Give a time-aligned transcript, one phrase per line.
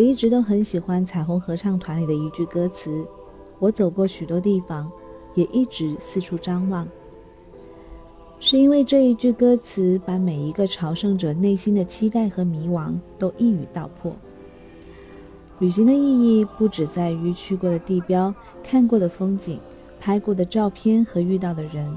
[0.00, 3.06] 我一直都很喜欢彩虹合唱团里的一句歌词
[3.60, 4.90] ：“我走过许多地方，
[5.34, 6.88] 也一直四处张望。”
[8.40, 14.10] 是因为这一句歌词把每一个朝圣者内心的期待和迷惘都一语道破。
[15.58, 15.98] 旅行的意
[16.38, 19.60] 义不只在于去过的地标、看过的风景、
[20.00, 21.94] 拍过的照片和遇到的人。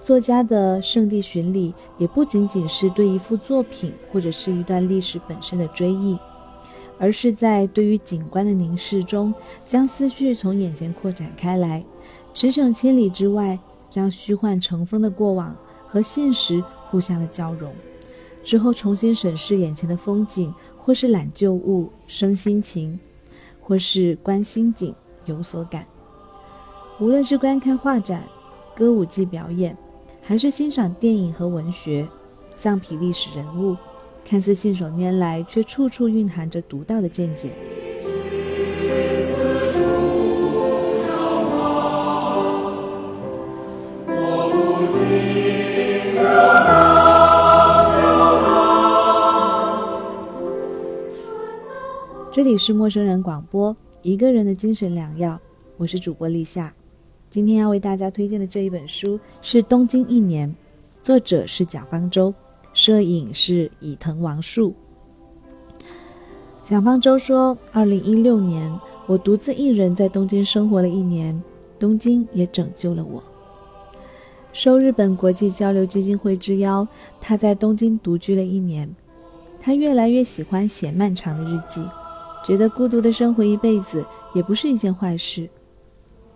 [0.00, 6.18] 作家的圣地巡礼也不仅仅是对一幅作品或者是一段历史本身的追忆。
[6.98, 11.84] 而是在对于景观的凝视中，将思绪从眼前扩展开来，
[12.32, 13.58] 驰骋千里之外，
[13.92, 15.56] 让虚幻成风的过往
[15.86, 17.72] 和现实互相的交融，
[18.42, 22.98] 之后重新审视眼前的风景，或是揽旧物生心情，
[23.60, 25.86] 或是观心景有所感。
[27.00, 28.22] 无论是观看画展、
[28.74, 29.76] 歌舞伎表演，
[30.22, 32.08] 还是欣赏电影和文学、
[32.56, 33.76] 藏皮历史人物。
[34.24, 37.50] 看似信手拈来，却处处蕴含着独到的见解。
[52.32, 55.38] 这里是陌生人广播，一个人的精神良药。
[55.76, 56.74] 我是主播立夏，
[57.30, 60.48] 今天要为大家推荐的这一本书是《东京一年》，
[61.00, 62.34] 作者是蒋方舟。
[62.74, 64.74] 摄影是伊藤王树。
[66.62, 68.72] 蒋方舟说：“二零一六年，
[69.06, 71.40] 我独自一人在东京生活了一年，
[71.78, 73.22] 东京也拯救了我。
[74.52, 76.86] 受日本国际交流基金会之邀，
[77.20, 78.92] 他在东京独居了一年。
[79.60, 81.82] 他越来越喜欢写漫长的日记，
[82.44, 85.48] 觉得孤独的生活一辈子也不是一件坏事。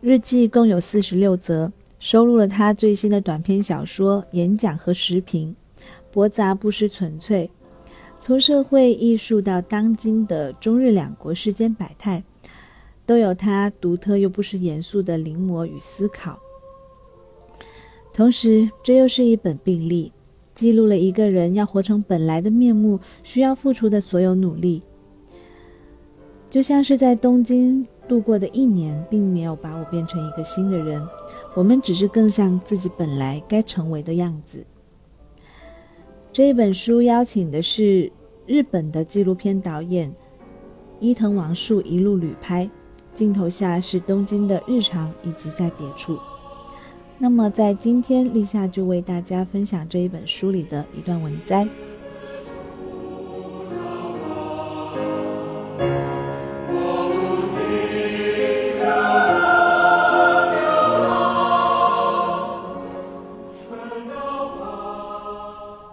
[0.00, 5.56] 日记共有四十六则，收录了他最新的短篇小说、演讲和时评。”
[6.10, 7.50] 驳杂不失纯粹，
[8.18, 12.24] 从社会艺术到当今的中日两国世间百态，
[13.06, 16.38] 都有他独特又不失严肃的临摹与思考。
[18.12, 20.12] 同时，这又是一本病历，
[20.54, 24.82] 记录了一个人要活成本来的面目需要付出的所有努力。
[26.50, 31.00] 就像是在东京度过的一年，并没有把我变成一个新的人，
[31.54, 34.66] 我们只是更像自己本来该成为的样子。
[36.32, 38.10] 这一本书邀请的是
[38.46, 40.14] 日本的纪录片导演
[41.00, 42.70] 伊藤王树一路旅拍，
[43.12, 46.16] 镜头下是东京的日常以及在别处。
[47.18, 51.68] 那么在今天，立夏就为大家分享这一本书里的一段文摘。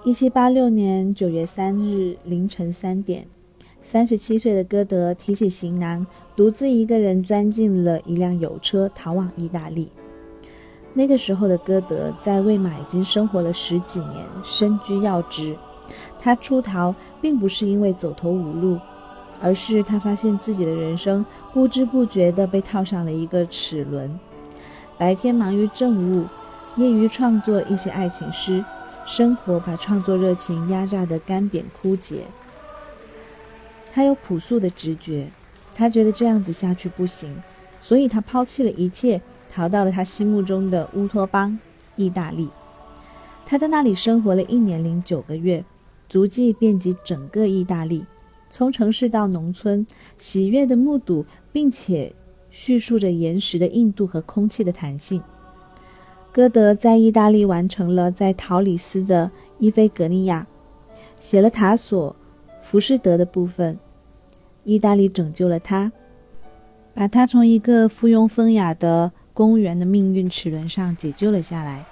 [0.08, 3.28] 一七八六年九月三日凌晨三点，
[3.84, 9.92] 三十七岁的歌德提起行囊，独自一个人钻进了一辆邮车，逃往意大利。
[10.94, 15.58] 那个时候的歌德在魏玛已经生活了十几年，身居要职。
[16.18, 18.80] 他出逃并不是因为走投无路，
[19.42, 24.18] 而是他发现自己的人生不知不觉地被套上了一个齿轮。
[24.98, 26.26] 白天忙于政务，
[26.78, 28.64] 业余创作一些爱情诗。
[29.08, 32.26] 生活把创作热情压榨得干瘪枯竭。
[33.94, 35.30] 他有朴素的直觉，
[35.74, 37.42] 他觉得这样子下去不行，
[37.82, 41.58] 所以他抛弃了一切，逃到了他心目中的乌托邦——
[41.96, 42.50] 意大利。
[43.46, 45.64] 他在那里生活了一年零九个月，
[46.10, 48.06] 足迹遍及整个意大利，
[48.50, 49.88] 从城市到农村，
[50.18, 52.14] 喜悦地目睹，并且
[52.52, 55.24] 叙述着岩石的硬度和空气的弹性。
[56.38, 60.46] 歌德在意大利完成了在陶里斯的伊菲格尼亚，
[61.20, 62.16] 写了塔索、
[62.62, 63.80] 浮士德的部分。
[64.64, 65.92] 意大利拯救了他，
[66.94, 71.88] 把他从一个附庸风雅的公务员的命运齿轮上解救了下来。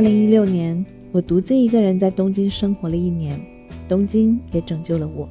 [0.00, 0.82] 二零一六年，
[1.12, 3.38] 我独自一个人在东京生活了一年，
[3.86, 5.28] 东京也拯救了我。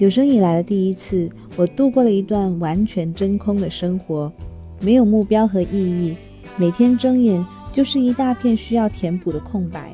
[0.00, 4.32] 有生以来的第一次，我度过了一段完全真空的生活，
[4.80, 6.16] 没有目标和意义，
[6.56, 9.92] 每天睁眼就是一大片需要填补的空白。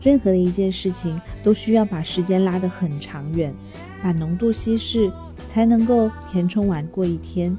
[0.00, 3.52] 任何的一件事情都需要把时间拉得很长远，
[4.00, 5.10] 把浓度稀释，
[5.48, 7.58] 才能够填充完过一天。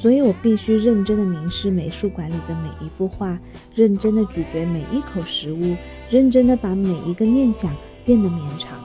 [0.00, 3.38] 所以我必须认真的凝视美术馆里的每一幅画，
[3.74, 5.76] 认真的咀嚼每一口食物，
[6.10, 7.70] 认真的把每一个念想
[8.06, 8.78] 变得绵长。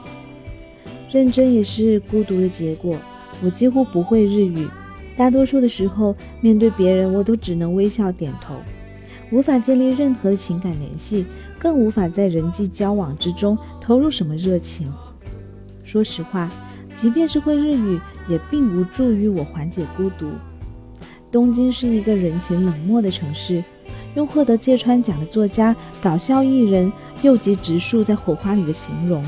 [1.10, 2.98] 认真也是孤独的结果。
[3.42, 4.68] 我几乎不会日语，
[5.16, 8.54] 大多数的时候面对别人，我都只能微笑点头，
[9.30, 11.24] 无法建立任何的情感联系，
[11.58, 14.92] 更无法在人际交往之中投入什么热情。
[15.82, 16.52] 说实话，
[16.94, 17.98] 即便是会日语，
[18.28, 20.28] 也并无助于我缓解孤独。
[21.30, 23.62] 东京是一个人情冷漠的城市，
[24.14, 26.90] 用获得芥川奖的作家、搞笑艺人
[27.22, 29.24] 右吉直树在《火花》里的形容。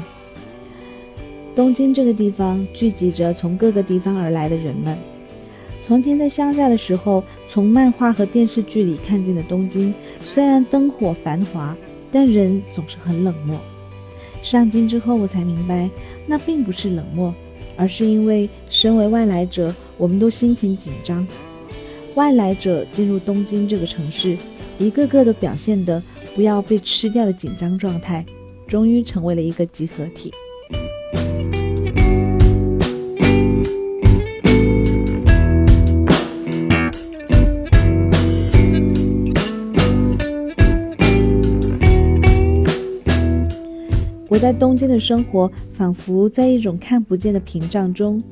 [1.55, 4.97] 东京这个地方聚集着从各个地方而来的人们。
[5.83, 11.77] 从前在乡下的时候，从漫画和电视剧里看见的东京，虽然灯火繁华，
[12.13, 13.59] 但人总是很冷漠。
[14.41, 15.91] 上京之后，我才明白，
[16.27, 17.35] 那并不是冷漠，
[17.77, 21.27] 而是因为身为外来者，我们都心情紧张。
[22.19, 24.37] 外来者进入东京这个城市，
[24.77, 26.03] 一个个都表现的
[26.35, 28.27] 不要被吃掉的紧张状态，
[28.67, 30.33] 终于成为了一个集合体。
[44.29, 48.23] 我在东京的生活，仿佛在一种看不见的屏障中。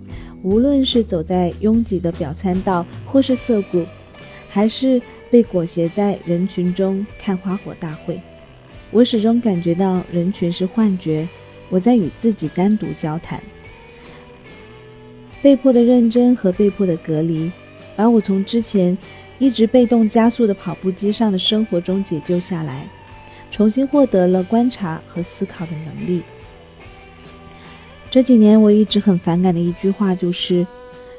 [0.42, 3.84] 无论是走在拥挤的表参道，或是涩谷，
[4.48, 5.00] 还是
[5.30, 8.20] 被裹挟在人群中看花火大会，
[8.90, 11.26] 我始终感觉到人群是幻觉。
[11.68, 13.42] 我在与自己单独交谈，
[15.42, 17.50] 被迫的认真和被迫的隔离，
[17.96, 18.96] 把我从之前
[19.40, 22.86] 一直被动加速的跑步机上的生活中解救下来。
[23.56, 26.20] 重新获得了观察和思考的能力。
[28.10, 30.66] 这几年我一直很反感的一句话就是：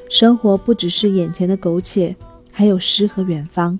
[0.08, 2.14] 生活不只是眼前的苟且，
[2.52, 3.76] 还有诗和远方。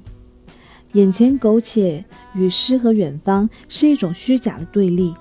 [0.95, 5.15] 眼前苟且与诗和远方是一种虚假的对立。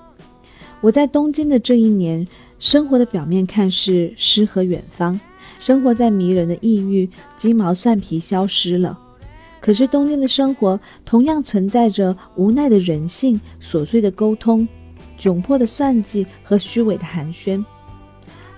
[0.80, 2.26] 我在东京的这一年，
[2.58, 5.20] 生活的表面看是诗和远方，
[5.60, 8.98] 生活在迷人的异域，鸡毛蒜皮消失了。
[9.60, 14.66] 可是冬天的生活同样存在着无奈的人性、琐碎的沟通、
[15.18, 17.64] 窘迫的算计和虚伪的寒暄。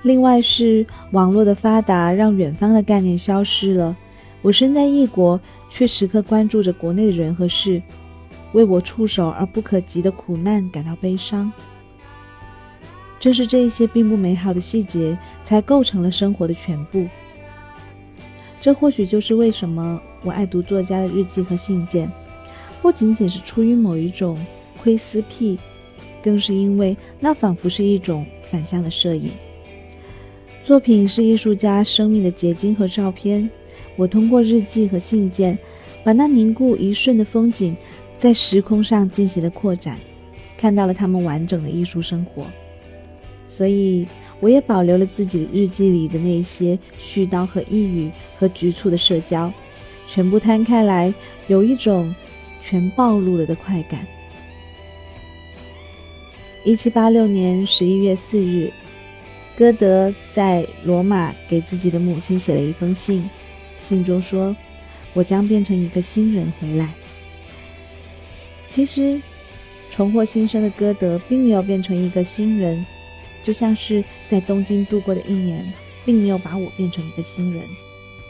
[0.03, 3.97] 另外是网络的发达让远方的概念消失了。
[4.43, 5.39] 我身在异国，
[5.69, 7.83] 却时刻关注着国内的人和事，
[8.53, 11.53] 为我触手而不可及的苦难感到悲伤。
[13.19, 17.07] 正是这一些并不美好的细节，才构成了生活的全部。
[18.59, 22.11] 这或许就是为什么我爱读作家的日记和信件，
[22.83, 24.39] 不仅仅是出于某一种
[24.83, 25.59] 窥私癖，
[26.23, 29.31] 更是因为那仿佛是一种反向的摄影。
[30.65, 33.49] 作品是艺术家生命的结晶和照片，
[33.97, 35.59] 我通过日记和信件，
[36.05, 37.77] 把那凝固一瞬的风景，
[38.17, 39.99] 在时空上进行了扩展，
[40.59, 42.47] 看到了他们完整的艺术生活。
[43.49, 44.07] 所以。
[44.43, 49.53] 我也保留了自己日记里的那些絮叨和抑郁和局促的社交，
[50.13, 51.15] 全部摊开来，
[51.47, 52.13] 有一种
[52.61, 54.05] 全暴露了的快感。
[56.65, 58.73] 一七八六年十一月四日，
[59.57, 63.31] 歌德在罗马给自己的母亲写了一封信，
[63.79, 64.55] 信中说
[65.15, 66.93] ：“我将变成一个新人回来。”
[68.67, 69.23] 其实，
[69.91, 72.85] 重获新生的歌德并没有变成一个新人。
[73.45, 75.73] 就像是在东京度过的一年，
[76.05, 77.63] 并没有把我变成一个新人，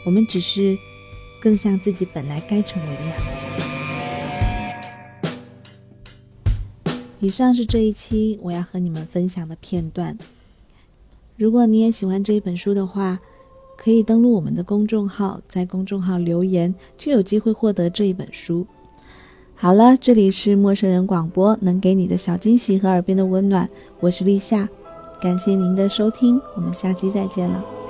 [0.05, 0.77] 我们只是
[1.41, 3.23] 更像自己本来该成为的样子。
[7.19, 10.17] 以上是这一期我要和你们分享的片段。
[11.35, 13.19] 如果你也喜欢这一本书的话，
[13.77, 18.67] 可以登录我们的公众号，在公众号留言，就有机会获得这一本书。
[19.55, 23.69] 好了，这里是陌生人广播，能给你的小惊喜和耳边的温暖，
[23.99, 24.69] 我是立夏。
[25.21, 27.80] 感谢您的收听，我们下期再见了。